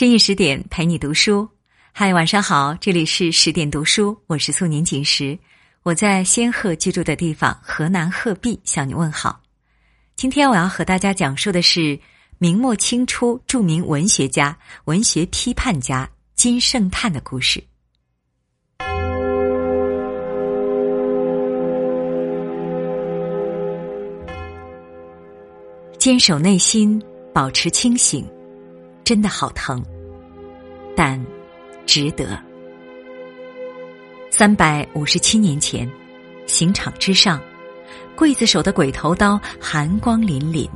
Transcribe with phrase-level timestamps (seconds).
[0.00, 1.46] 深夜十点陪你读书，
[1.92, 5.38] 嗨，晚上好，这里是十点读书，我是素年锦时，
[5.82, 9.38] 我在仙鹤居住的地方河南鹤壁向你问好。
[10.16, 12.00] 今天我要和大家讲述的是
[12.38, 17.62] 明末清初著名文学家、文学批判家金圣叹的故事。
[25.98, 26.98] 坚守内心，
[27.34, 28.26] 保持清醒。
[29.10, 29.84] 真的好疼，
[30.96, 31.20] 但
[31.84, 32.40] 值得。
[34.30, 35.90] 三百五十七年前，
[36.46, 37.40] 刑场之上，
[38.16, 40.70] 刽子手的鬼头刀寒光凛凛。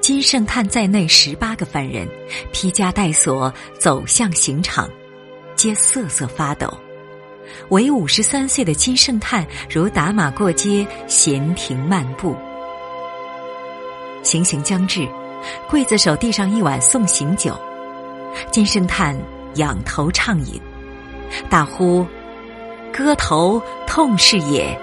[0.00, 2.08] 金圣叹在内十八个犯人
[2.50, 4.88] 披枷带锁走向刑场，
[5.54, 6.72] 皆瑟瑟发抖。
[7.68, 12.34] 唯五十三岁的金圣叹如打马过街，闲庭漫步。
[14.22, 15.06] 行刑将至。
[15.68, 17.54] 刽子手递上一碗送行酒，
[18.50, 19.16] 金圣叹
[19.54, 20.60] 仰头畅饮，
[21.50, 22.06] 大呼
[22.92, 24.78] ：“割头痛是也，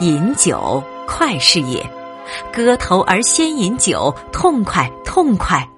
[0.00, 1.84] 饮酒快是也。
[2.52, 5.68] 割头而先饮酒，痛快痛快。”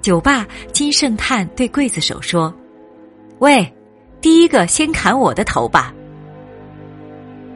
[0.00, 2.54] 酒罢，金圣叹对刽子手说
[3.40, 3.74] ：“喂，
[4.20, 5.92] 第一个先砍我的头吧。”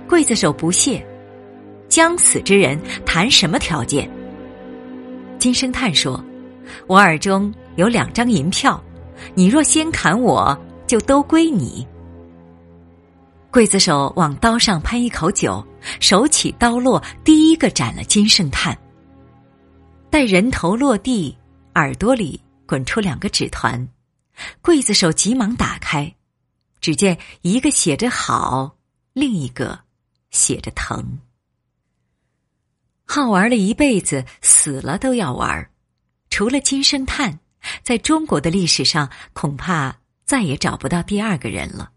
[0.09, 1.07] 刽子手不屑
[1.89, 4.11] ：“将死之人谈什么条件？”
[5.41, 6.23] 金圣叹说
[6.87, 8.79] ：“我耳中有两张银票，
[9.35, 11.85] 你若先砍我，就都归你。”
[13.51, 15.67] 刽子手往刀上喷一口酒，
[15.99, 18.79] 手起刀落，第一个斩了金圣叹。
[20.11, 21.35] 待人头落地，
[21.75, 23.89] 耳朵里滚出两个纸团，
[24.63, 26.15] 刽子手急忙打开，
[26.83, 28.77] 只见一个写着“好”，
[29.15, 29.81] 另一个
[30.31, 31.19] 写着“疼”。
[33.13, 35.69] 好玩了一辈子，死了都要玩。
[36.31, 37.41] 除了金圣叹，
[37.83, 41.91] 在中国的历史上恐怕再也找不到第二个人了。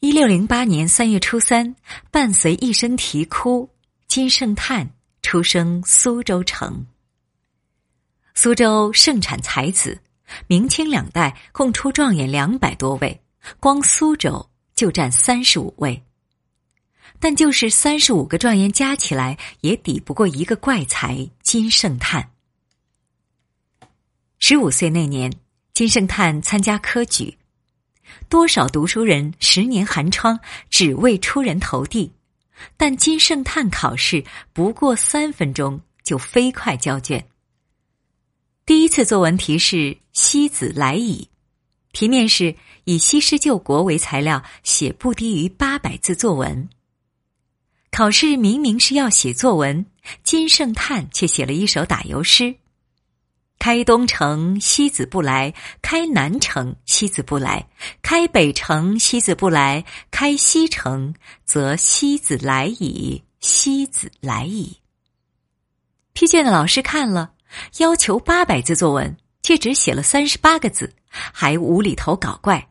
[0.00, 1.76] 一六零八年三月初三，
[2.10, 3.70] 伴随一声啼哭，
[4.08, 4.90] 金圣叹
[5.22, 6.84] 出生苏州城。
[8.34, 10.00] 苏州盛产才子，
[10.48, 13.22] 明清两代共出状元两百多位，
[13.60, 16.02] 光苏州就占三十五位。
[17.20, 22.30] 但就是三十五个状元加起来，也抵不过一个怪才金圣叹。
[24.38, 25.32] 十五岁那年，
[25.74, 27.36] 金圣叹参加科举，
[28.28, 30.38] 多少读书人十年寒窗
[30.70, 32.12] 只为出人头地，
[32.76, 37.26] 但金圣叹考试不过三分钟就飞快交卷。
[38.64, 39.76] 第一次作文题是
[40.12, 41.28] 《西子来矣》，
[41.98, 46.68] 题面是以西施救国为材料，写不低于八百字作文。
[47.90, 49.84] 考试明明是要写作文，
[50.22, 52.54] 金圣叹却写了一首打油诗
[53.58, 57.68] ：“开东城西子不来，开南城西子不来，
[58.00, 61.12] 开北城西子不来，开西城
[61.44, 64.76] 则西子来矣，西子来矣。”
[66.12, 67.32] 批卷的老师看了，
[67.78, 72.68] 要求八百字作文，却只写了三十八个字，还无厘头搞怪，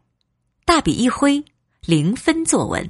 [0.63, 1.43] 大笔一挥，
[1.81, 2.89] 零分作文。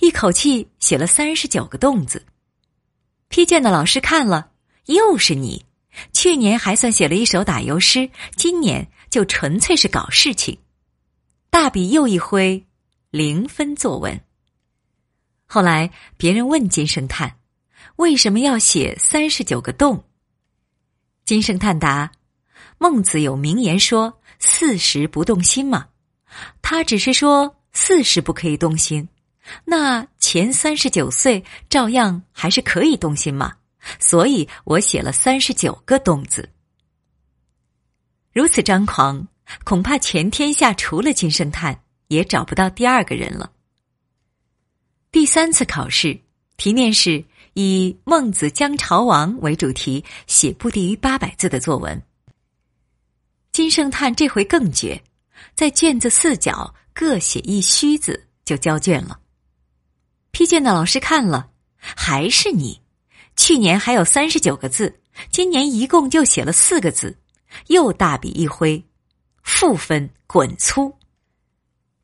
[0.00, 2.26] 一口气写了三十九个“洞”字，
[3.28, 4.52] 批卷的老师看了，
[4.86, 5.64] 又是你。
[6.12, 10.58] 去年还算写了一首打油诗，今年就纯粹是搞事情。
[11.50, 12.64] 大笔又一挥，
[13.10, 14.20] 零分作文。
[15.46, 17.38] 后来别人问金圣叹，
[17.96, 20.04] 为什么要写三十九个“洞”？
[21.26, 22.12] 金圣叹答
[22.78, 25.88] ：“孟子有名言说‘四十不动心’嘛，
[26.62, 29.08] 他只是说四十不可以动心。”
[29.64, 33.54] 那前三十九岁照样还是可以动心嘛，
[33.98, 36.48] 所以我写了三十九个“动”字。
[38.32, 39.26] 如此张狂，
[39.64, 43.50] 恐怕全天下除了金圣叹，也找不到第二个人了。
[45.10, 46.20] 第三次考试
[46.56, 47.24] 题面是
[47.54, 52.00] 以《孟子姜朝王》为主题，写不低于八百字的作文。
[53.50, 55.02] 金圣叹这回更绝，
[55.56, 59.18] 在卷子四角各写一虚字就交卷了。
[60.50, 61.48] 批卷的老师看了，
[61.78, 62.82] 还是你，
[63.36, 64.98] 去年还有三十九个字，
[65.30, 67.16] 今年一共就写了四个字，
[67.68, 68.84] 又大笔一挥，
[69.44, 70.92] 负分滚粗。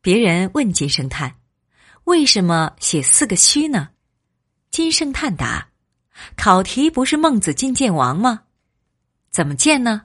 [0.01, 1.35] 别人问金圣叹
[2.07, 3.89] ：“为什么写四个虚呢？”
[4.71, 5.67] 金圣叹答
[6.39, 8.45] ：“考题不是孟子进见王吗？
[9.33, 10.03] 怎么见呢？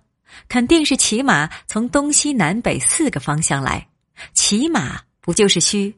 [0.50, 3.88] 肯定是骑马从东西南北四个方向来，
[4.34, 5.96] 骑马不就是虚？”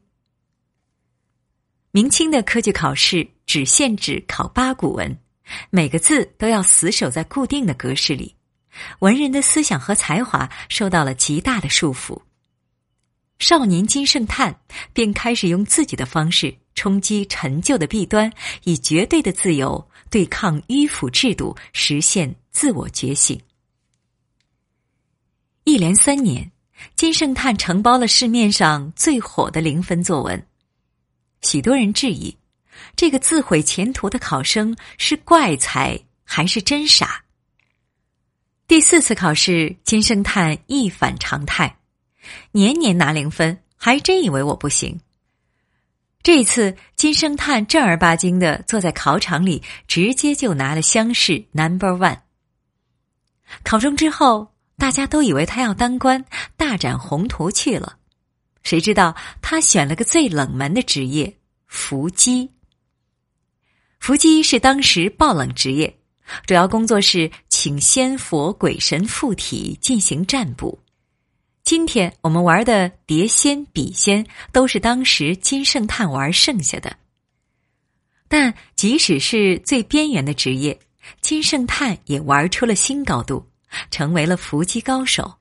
[1.95, 5.15] 明清的科举考试只限制考八股文，
[5.69, 8.35] 每个字都要死守在固定的格式里，
[8.97, 12.19] 文人的思想和才华受到了极大的束缚。
[13.37, 14.59] 少年金圣叹
[14.91, 23.39] 便开始用自己的方式冲击陈旧的弊端，以绝对的自由对抗迂腐制度，实现自我觉醒。
[25.63, 26.51] 一连三年，
[26.95, 30.43] 金圣叹承包了市面上最火的零分作文。
[31.43, 32.35] 许多人质疑，
[32.95, 37.23] 这个自毁前途的考生是怪才还是真傻？
[38.67, 41.77] 第四次考试，金圣叹一反常态，
[42.51, 44.99] 年年拿零分，还真以为我不行。
[46.23, 52.19] 这次，金圣叹正儿八经的坐在考场里，直接就拿了乡试 number one。
[53.63, 56.23] 考中之后，大家都以为他要当官，
[56.55, 57.97] 大展宏图去了。
[58.63, 61.37] 谁知道他选了个最冷门的职业——
[61.67, 62.49] 伏击。
[63.99, 65.97] 伏击是当时爆冷职业，
[66.45, 70.79] 主要工作是请仙佛鬼神附体进行占卜。
[71.63, 76.97] 今天我们玩的碟仙、笔仙，都是当时金圣叹玩剩下的。
[78.27, 80.77] 但即使是最边缘的职业，
[81.21, 83.49] 金圣叹也玩出了新高度，
[83.91, 85.33] 成为了伏击高手。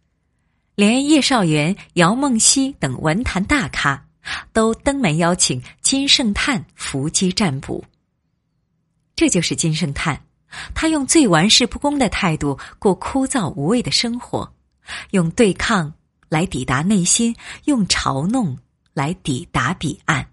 [0.83, 4.05] 连叶绍元、姚梦溪等文坛大咖
[4.53, 7.85] 都登门邀请金圣叹伏击占卜。
[9.15, 10.25] 这就是金圣叹，
[10.75, 14.53] 他用最玩世不恭的态度过枯燥无味的生活，
[15.13, 15.95] 用对抗
[16.29, 17.37] 来抵达内心，
[17.67, 18.59] 用嘲弄
[18.93, 20.31] 来抵达彼岸。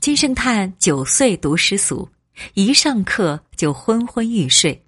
[0.00, 2.06] 金圣叹九岁读诗俗，
[2.52, 4.84] 一上课就昏昏欲睡。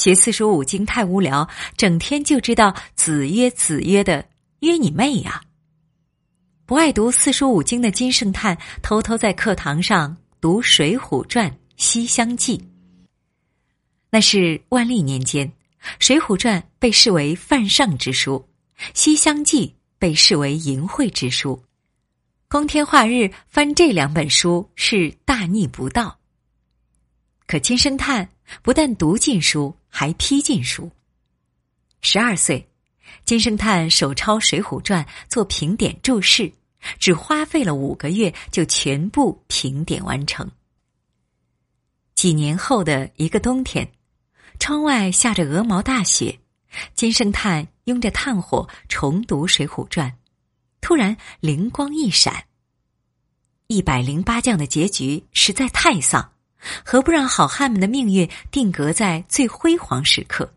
[0.00, 4.24] 学四书五经太无聊，整天就知道子曰子曰的
[4.60, 5.42] 约你妹呀！
[6.64, 12.56] 不爱读四书五经的金圣叹，偷偷在课堂上读《水浒传》《西厢记》。
[14.08, 15.46] 那是万历年间，
[15.98, 18.42] 《水浒传》被视为犯上之书，
[18.94, 19.66] 《西厢记》
[19.98, 21.62] 被视为淫秽之书。
[22.48, 26.18] 光天化日翻这两本书是大逆不道。
[27.46, 28.26] 可金圣叹
[28.62, 29.76] 不但读尽书。
[29.90, 30.90] 还批禁书。
[32.00, 32.66] 十二岁，
[33.26, 36.50] 金圣叹手抄《水浒传》做评点注释，
[36.98, 40.50] 只花费了五个月就全部评点完成。
[42.14, 43.92] 几年后的一个冬天，
[44.58, 46.38] 窗外下着鹅毛大雪，
[46.94, 50.10] 金圣叹拥着炭火重读《水浒传》，
[50.80, 52.44] 突然灵光一闪：
[53.66, 56.32] 一百零八将的结局实在太丧。
[56.84, 60.52] 何不让好汉们的命运定格在最辉煌时刻？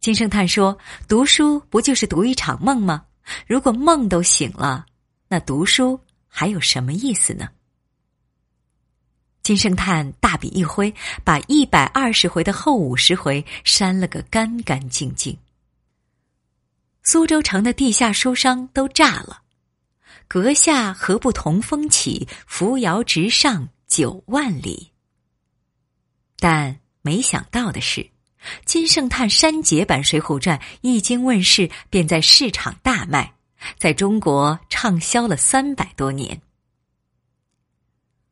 [0.00, 0.78] 金圣叹说
[1.08, 3.04] ：“读书不就是读一场梦吗？
[3.46, 4.86] 如果梦都醒了，
[5.28, 5.98] 那读书
[6.28, 7.48] 还有什么意思呢？”
[9.42, 10.94] 金圣叹大笔一挥，
[11.24, 15.36] 把一百二十回的后五十回删了个干干净净。
[17.02, 19.42] 苏州城的地下书商都炸了，
[20.26, 23.68] 阁下何不同风起，扶摇直上？
[23.86, 24.90] 九万里，
[26.38, 28.10] 但没想到的是，
[28.64, 33.34] 金圣叹删节版《水浒传》一经问世，便在市场大卖，
[33.78, 36.42] 在中国畅销了三百多年。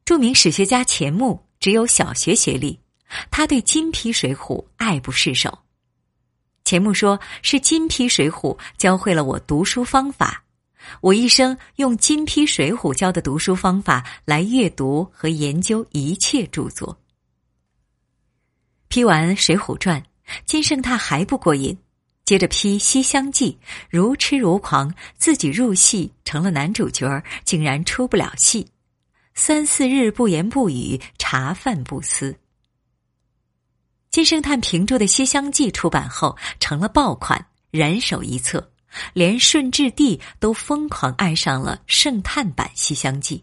[0.04, 2.78] 著名史学家钱穆只有小学学历，
[3.30, 5.60] 他对金批《水浒》爱不释手。
[6.64, 10.43] 钱穆说：“是金批《水浒》教会了我读书方法。”
[11.00, 16.98] 我一生用金批《水浒》教的读书方法来阅读和研究一切著作。
[18.88, 20.00] 批完《水浒传》，
[20.46, 21.76] 金圣叹还不过瘾，
[22.24, 23.58] 接着批《西厢记》，
[23.90, 28.68] 如痴如狂，自己入戏成了男主角，竟然出不了戏，
[29.34, 32.36] 三四日不言不语，茶饭不思。
[34.10, 38.70] 金圣叹评注的《西厢记》出版后，成了爆款，人手一册。
[39.12, 43.38] 连顺治帝都疯狂爱上了圣叹版《西厢记》。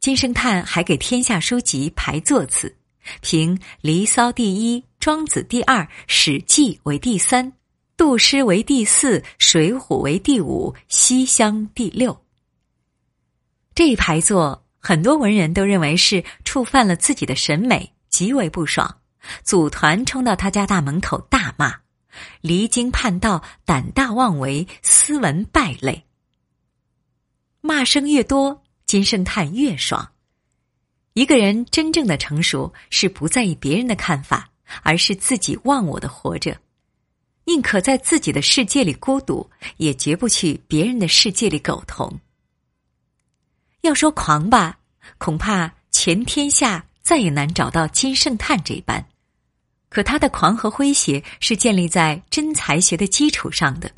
[0.00, 2.74] 金圣叹还给天下书籍排座次，
[3.20, 7.52] 评《离骚》第一，《庄子》第二，《史记》为第三，
[7.96, 12.18] 《杜诗》为第四，《水浒》为第五，《西厢》第六。
[13.74, 18.96] 这一排座很多文人都认为是触犯了自己的审美，极为不爽，
[19.42, 21.74] 组团冲到他家大门口大骂
[22.40, 26.04] ：“离经叛道，胆大妄为，斯文败类。”
[27.62, 30.12] 骂声越多，金圣叹越爽。
[31.12, 34.50] 一个人真正的成熟，是不在意别人的看法，
[34.82, 36.56] 而是自己忘我的活着，
[37.44, 42.20] 宁可在自己的世界里孤独，也绝不去别人的世界里苟同。
[43.82, 44.78] 要说狂吧，
[45.18, 49.04] 恐怕全天下再也难找到金圣叹这般。
[49.90, 53.90] 可他的狂和诙谐是建立在真才学的基础上的，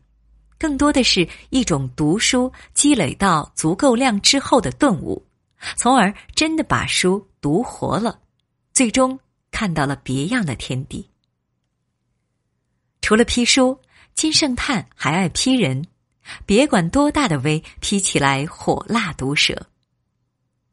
[0.58, 5.22] 更多的是一种读书积累到足够量之后的顿悟，
[5.76, 8.18] 从而真的把书读活了，
[8.72, 9.20] 最终
[9.50, 11.06] 看到了别样的天地。
[13.02, 13.78] 除了批书，
[14.14, 15.86] 金圣叹还爱批人，
[16.46, 19.66] 别管多大的威，批起来火辣毒舌。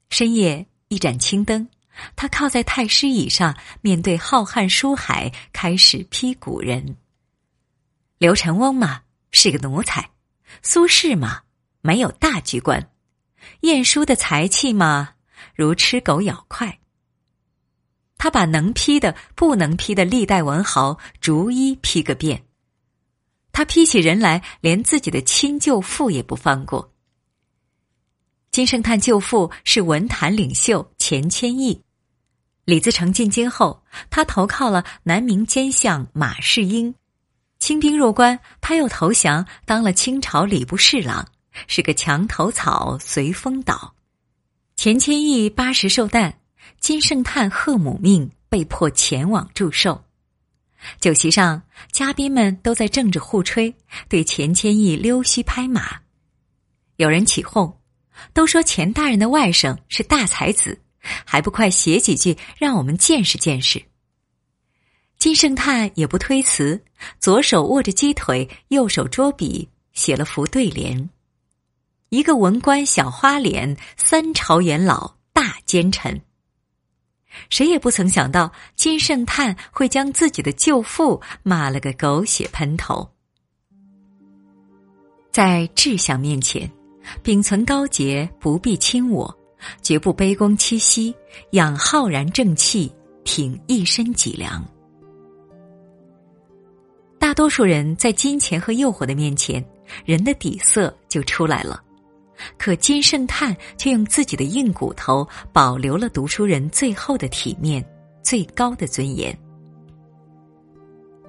[0.09, 1.67] 深夜一盏青灯，
[2.15, 6.98] 他靠在太师椅上，面对浩瀚书海，开始批古人。
[8.18, 9.01] 刘承翁嘛
[9.32, 10.12] 是个奴才，
[10.62, 11.41] 苏轼嘛
[11.82, 12.91] 没有大局观，
[13.62, 15.13] 晏殊的才气嘛
[15.56, 16.79] 如吃狗咬块。
[18.18, 22.44] 他把能批的、不能批的历代文豪逐一批个遍。
[23.53, 26.94] 他批起人来，连自己的亲舅父也不放过。
[28.51, 31.82] 金圣叹舅父是文坛领袖钱谦益，
[32.69, 36.93] 李自成进京后，他投靠了南明奸相马士英，
[37.57, 41.25] 清兵入关，他又投降，当了清朝礼部侍郎，
[41.65, 43.95] 是个墙头草随风倒。
[44.75, 46.41] 钱谦益八十寿诞，
[46.79, 50.03] 金圣叹贺母命，被迫前往祝寿。
[50.99, 53.73] 酒席上，嘉宾们都在政治互吹，
[54.07, 56.01] 对钱谦益溜须拍马，
[56.97, 57.75] 有人起哄。
[58.31, 60.79] 都说钱大人的外甥是大才子，
[61.25, 63.84] 还不快写几句让我们见识见识。
[65.18, 66.84] 金圣叹也不推辞，
[67.20, 71.10] 左手握着鸡腿，右手捉笔，写了幅对联
[72.10, 76.22] ：“一个文官小花脸，三朝元老大奸臣。”
[77.50, 83.10] 谁也不曾想到，金圣叹会将自己的舅父骂了个狗血喷头。
[85.32, 86.70] 在志向面前。
[87.24, 89.38] 秉存高洁，不必轻我，
[89.82, 91.13] 绝不卑躬屈膝，
[91.51, 92.92] 养浩然正气，
[93.24, 94.63] 挺一身脊梁。
[97.18, 99.63] 大多数人在金钱和诱惑的面前，
[100.06, 101.84] 人的底色就出来了。
[102.58, 107.86] 可金圣叹却用自己的硬骨头，保留了读书人最后的体面、
[108.24, 109.38] 最高的尊严。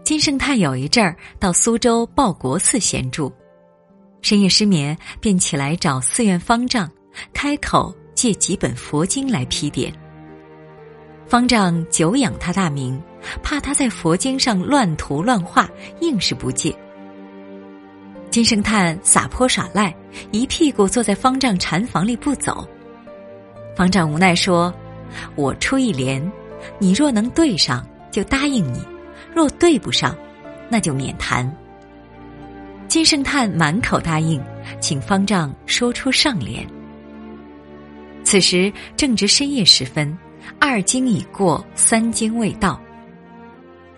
[0.05, 3.33] 金圣叹有一阵儿到苏州报国寺闲住。
[4.23, 6.89] 深夜失眠，便起来找寺院方丈，
[7.33, 9.91] 开口借几本佛经来批点。
[11.27, 13.01] 方丈久仰他大名，
[13.43, 15.67] 怕他在佛经上乱涂乱画，
[16.03, 16.71] 硬是不借。
[18.31, 19.97] 金圣叹撒泼耍赖，
[20.33, 22.69] 一屁股坐在方丈禅房里不走。
[23.75, 24.71] 方丈无奈说
[25.35, 26.21] ：“我出一联，
[26.79, 28.81] 你若能对上，就答应你；
[29.35, 30.15] 若对不上，
[30.69, 31.51] 那就免谈。”
[32.87, 34.39] 金圣叹满口答应，
[34.79, 36.69] 请方丈说出上联。
[38.23, 40.17] 此时正值深夜时分，
[40.61, 42.81] 二更已过，三更未到。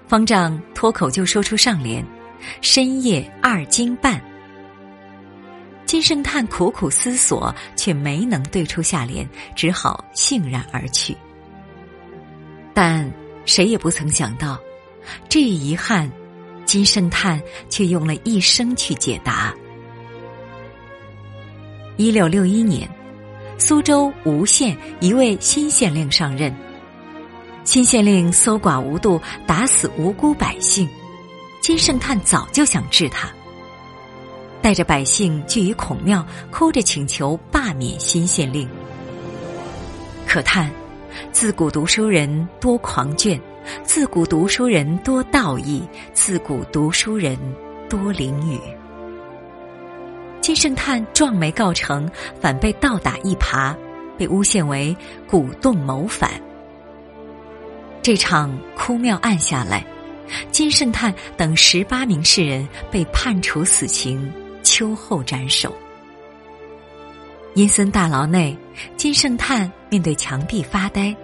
[0.06, 2.04] 方丈脱口就说出上联
[2.60, 4.20] ：“深夜二更半。”
[5.84, 11.16] 金圣叹苦苦思索，却没能对出下联，只好悻然而去。
[12.72, 13.10] 但
[13.44, 14.58] 谁也不曾想到，
[15.28, 16.10] 这一遗憾。
[16.64, 19.52] 金圣叹却用了一生去解答。
[21.98, 22.88] 一六六一年，
[23.58, 26.52] 苏州吴县一位新县令上任，
[27.64, 30.88] 新县令搜刮无度，打死无辜百姓。
[31.60, 33.30] 金圣叹早就想治他，
[34.60, 38.68] 带着百姓聚于孔庙，哭着请求罢免新县令。
[40.26, 40.70] 可叹，
[41.30, 43.40] 自古读书人多狂狷。
[43.84, 47.38] 自古读书人多道义，自古读书人
[47.88, 48.58] 多淋雨。
[50.42, 53.74] 金圣叹壮没告成，反被倒打一耙，
[54.18, 54.94] 被诬陷为
[55.24, 56.32] 鼓动谋反。
[58.02, 59.86] 这场哭庙案下来，
[60.50, 64.30] 金圣叹等十八名士人被判处死刑，
[64.64, 65.72] 秋后斩首。
[67.54, 68.58] 阴森大牢内，
[68.96, 71.14] 金圣叹面对墙壁发呆。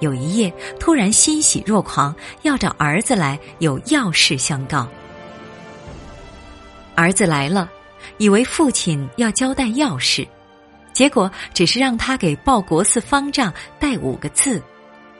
[0.00, 4.86] 有一夜，突然欣喜若狂，要找儿子来，有要事相告。
[6.94, 7.70] 儿子来了，
[8.18, 10.26] 以为父亲要交代要事，
[10.92, 14.62] 结果只是让他给报国寺方丈带五个字：“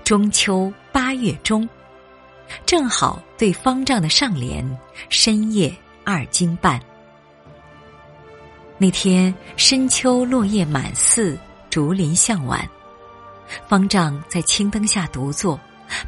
[0.04, 1.68] 中秋八月中”，
[2.66, 4.64] 正好对方丈的上联
[5.08, 6.80] “深夜二更半”。
[8.78, 12.66] 那天深秋落叶满寺，竹林向晚，
[13.68, 15.60] 方丈在青灯下独坐，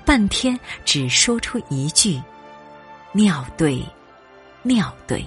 [0.05, 2.21] 半天只说出一句
[3.13, 3.85] ：“妙对，
[4.63, 5.27] 妙对。”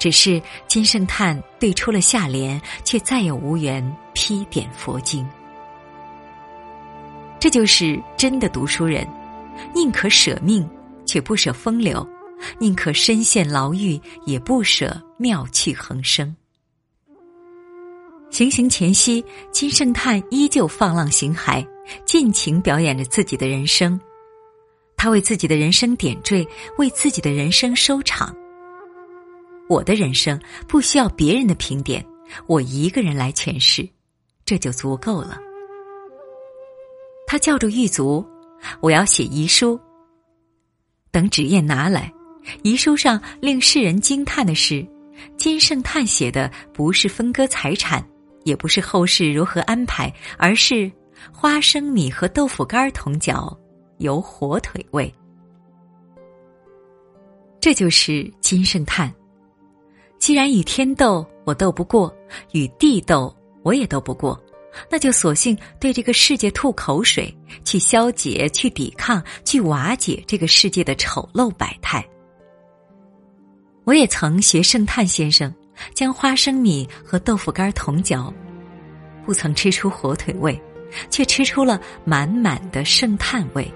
[0.00, 5.24] 只是金圣叹对出了下联，却再也无缘批点佛经。
[7.38, 9.06] 这就是真的读书人，
[9.74, 10.68] 宁可舍命，
[11.04, 12.02] 却不舍风流；
[12.58, 16.34] 宁可身陷牢狱，也不舍妙趣横生。
[18.30, 21.66] 行刑前夕，金圣叹依旧放浪形骸，
[22.06, 24.00] 尽情表演着自己的人生。
[24.96, 26.46] 他为自己的人生点缀，
[26.78, 28.34] 为自己的人生收场。
[29.70, 30.36] 我的人生
[30.66, 32.04] 不需要别人的评点，
[32.48, 33.88] 我一个人来诠释，
[34.44, 35.38] 这就足够了。
[37.24, 38.26] 他叫住狱卒
[38.82, 39.78] ：“我要写遗书。”
[41.12, 42.12] 等纸砚拿来，
[42.64, 44.84] 遗书上令世人惊叹的是，
[45.36, 48.04] 金圣叹写的不是分割财产，
[48.42, 50.90] 也不是后事如何安排，而是
[51.32, 53.56] 花生米和豆腐干同嚼，
[53.98, 55.14] 有火腿味。
[57.60, 59.14] 这就是金圣叹。
[60.20, 62.14] 既然与天斗我斗不过，
[62.52, 64.38] 与地斗我也斗不过，
[64.90, 67.34] 那就索性对这个世界吐口水，
[67.64, 72.06] 去消解、去抵抗、去瓦解这个世界的丑陋百态。
[73.84, 75.52] 我也曾学圣叹先生，
[75.94, 78.32] 将花生米和豆腐干同嚼，
[79.24, 80.60] 不曾吃出火腿味，
[81.08, 83.68] 却吃出了满满的圣叹味。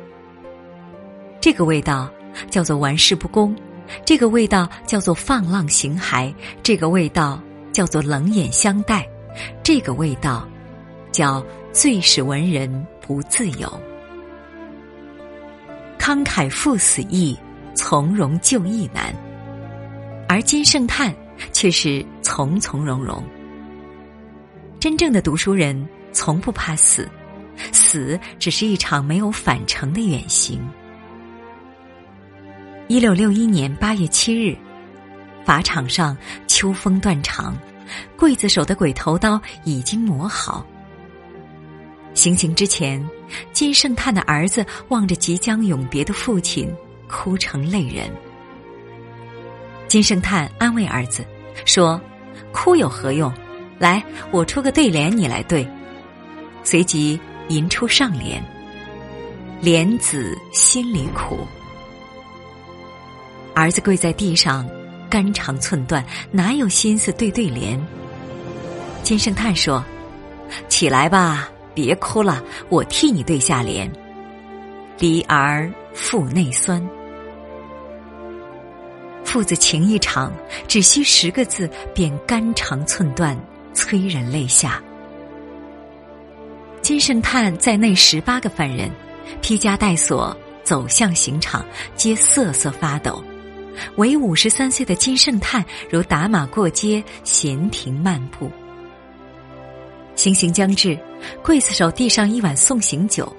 [1.40, 2.12] 这个味道
[2.50, 3.56] 叫做玩世不恭。
[4.04, 7.40] 这个味道叫做放浪形骸，这个味道
[7.72, 9.08] 叫做冷眼相待，
[9.62, 10.48] 这个味道
[11.12, 13.80] 叫最是文人不自由。
[15.98, 17.36] 慷慨赴死易，
[17.74, 19.14] 从容就义难，
[20.28, 21.14] 而金圣叹
[21.52, 23.22] 却是从从容容。
[24.78, 27.08] 真正的读书人从不怕死，
[27.72, 30.60] 死只是一场没有返程的远行。
[32.86, 34.54] 一六六一年八月七日，
[35.42, 36.14] 法场上
[36.46, 37.56] 秋风断肠，
[38.18, 40.66] 刽子手的鬼头刀已经磨好。
[42.12, 43.02] 行刑之前，
[43.54, 46.70] 金圣叹的儿子望着即将永别的父亲，
[47.08, 48.10] 哭成泪人。
[49.88, 51.24] 金圣叹安慰儿子
[51.64, 51.98] 说
[52.52, 53.32] ：“哭有何用？
[53.78, 55.66] 来，我出个对联，你来对。”
[56.62, 57.18] 随即
[57.48, 58.44] 吟出上联
[59.62, 61.38] ：“莲子心里苦。”
[63.54, 64.68] 儿子跪在地上，
[65.08, 67.80] 肝肠寸断，哪有心思对对联？
[69.02, 69.84] 金圣叹说
[70.68, 73.90] ：“起来吧，别哭了，我替你对下联。
[74.98, 76.84] 离儿腹内酸，
[79.24, 80.32] 父子情一场，
[80.66, 83.38] 只需十个字，便肝肠寸断，
[83.72, 84.82] 催人泪下。”
[86.82, 88.90] 金圣叹在内十八个犯人，
[89.40, 91.64] 披枷带锁走向刑场，
[91.94, 93.22] 皆瑟瑟发抖。
[93.96, 98.50] 唯五十三岁的金圣叹如打马过街，闲庭漫步。
[100.14, 100.98] 行刑将至，
[101.42, 103.30] 刽子手递上一碗送行酒，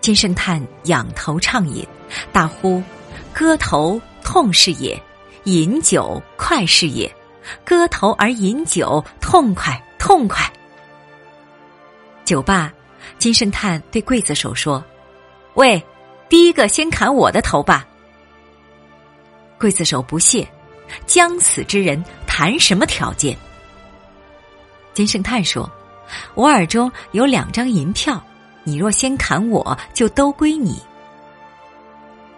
[0.00, 1.86] 金圣叹仰头畅饮，
[2.32, 2.82] 大呼
[3.32, 5.00] ：“割头痛是也，
[5.44, 7.10] 饮酒快是也。
[7.64, 10.50] 割头而饮酒，痛快痛快。”
[12.24, 12.72] 酒罢，
[13.18, 14.84] 金圣叹对刽子手说
[15.54, 15.80] ：“喂，
[16.28, 17.86] 第一个先砍我的头吧。”
[19.64, 20.46] 刽子手不屑
[21.08, 23.34] ：“将死之人谈什么条件？”
[24.92, 25.70] 金圣叹说
[26.36, 28.22] ：“我耳中有两张银票，
[28.62, 30.78] 你若先砍我，就都归你。”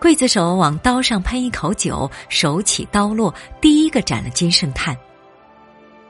[0.01, 4.97] 刽子手往刀上喷一口酒，手起刀落，第一个斩了金圣叹。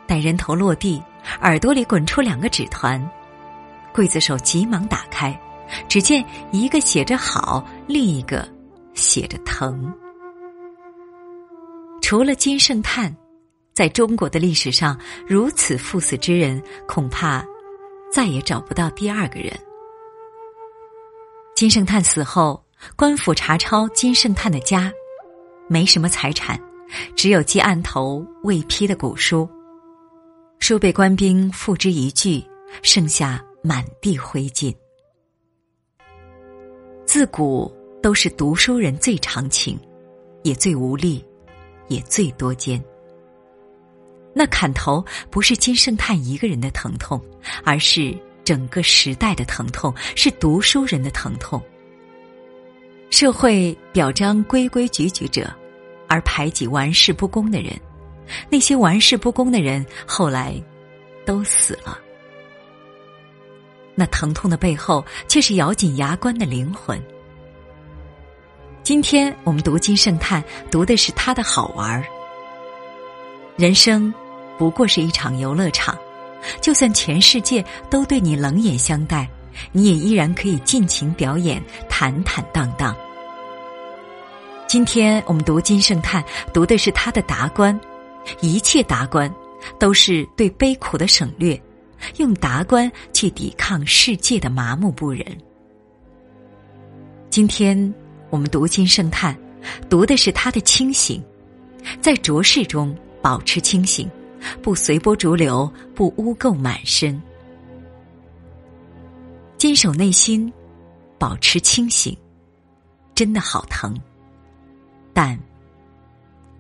[0.07, 1.03] 待人头落地，
[1.41, 3.03] 耳朵里滚出两个纸团，
[3.95, 5.35] 刽子手急忙打开，
[5.89, 8.47] 只见一个写着“好”，另一个
[8.93, 9.91] 写着“疼”。
[12.07, 13.13] 除了金圣叹，
[13.75, 17.45] 在中国的历史上，如此赴死之人，恐怕
[18.13, 19.53] 再也找不到第二个人。
[21.57, 22.65] 金圣叹死后，
[22.95, 24.89] 官府查抄金圣叹的家，
[25.69, 26.57] 没什么财产，
[27.17, 29.49] 只有记案头未批的古书，
[30.61, 32.41] 书被官兵付之一炬，
[32.83, 34.73] 剩下满地灰烬。
[37.05, 37.69] 自古
[38.01, 39.77] 都是读书人最长情，
[40.45, 41.21] 也最无力。
[41.89, 42.83] 也最多艰。
[44.35, 47.21] 那砍头不是金圣叹一个人的疼痛，
[47.65, 51.63] 而是整个时代的疼痛，是读书人的疼痛。
[53.09, 55.51] 社会表彰规规矩矩者，
[56.09, 57.73] 而排挤玩世不恭的人。
[58.51, 60.61] 那些玩世不恭的人后来
[61.25, 61.99] 都死了。
[63.95, 67.01] 那疼痛的背后，却是咬紧牙关的灵魂。
[68.87, 72.05] 今天我们读金圣叹，读的是他的好玩儿。
[73.57, 74.15] 人生
[74.57, 75.99] 不过是一场游乐场，
[76.61, 79.29] 就算全世界都对你冷眼相待，
[79.73, 82.97] 你也依然可以尽情表演，坦坦荡荡。
[84.69, 87.77] 今天我们读金圣叹，读的是他的达观，
[88.41, 89.29] 一切达观
[89.81, 91.61] 都是对悲苦的省略，
[92.19, 95.27] 用达观去抵抗世界的麻木不仁。
[97.31, 97.93] 今天
[98.31, 99.37] 我们读金圣叹，
[99.89, 101.23] 读的是他的清醒，
[102.01, 102.97] 在浊世中。
[103.23, 104.09] 保持清醒，
[104.63, 107.21] 不随波逐流，不污垢满身，
[109.59, 110.53] 坚守内心，
[111.19, 112.17] 保持清醒，
[113.17, 113.93] 真的好疼，
[115.13, 115.37] 但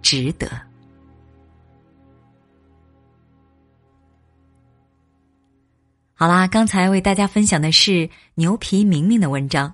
[0.03, 0.51] 值得。
[6.13, 9.73] 好啦，刚才为大家分享的是牛皮明明的文章，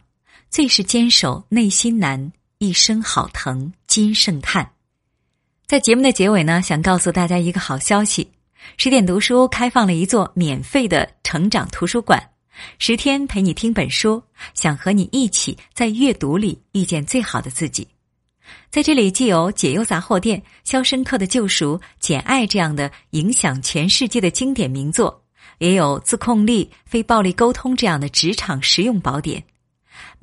[0.53, 4.71] 最是坚守内心难，一生好疼，金圣叹。
[5.67, 8.31] 在节目的结尾呢，想告诉大家一个好消息：
[8.77, 12.23] 十点读书开放了一座免费的成长图书馆，
[12.79, 17.89] 十天陪你听本书，想和你一起在阅读里遇见最好的自己。
[18.69, 25.25] 在这里，既有解忧杂货店、《肖申克的救赎》、《简爱》这样的影响全世界的经典名作，
[25.57, 29.43] 也有自控力、非暴力沟通这样的职场实用宝典。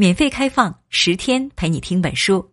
[0.01, 2.49] 免费开放十天陪你听本书，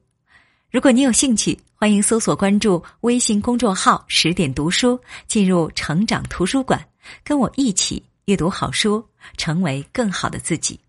[0.69, 1.57] 如果你有兴趣。
[1.77, 6.85] 欢迎搜索关注微信公众号“十点读书”，进入成长图书馆，
[7.23, 9.07] 跟我一起阅读好书，
[9.37, 10.81] 成为更好的自己。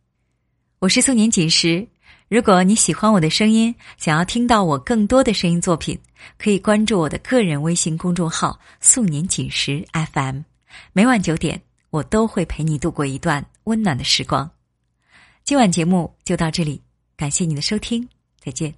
[0.80, 1.88] 我是素年锦时。
[2.28, 5.96] 如果你喜欢我的声音，想要听到我更多的声音作品，
[6.40, 10.40] 可以关注我的个人微信公众号“素年锦时 FM”。
[10.92, 14.50] 每晚九点，我都会陪你度过一段温暖的时光。
[15.48, 16.82] 今晚节目就到这里，
[17.16, 18.06] 感谢你的收听，
[18.38, 18.76] 再见。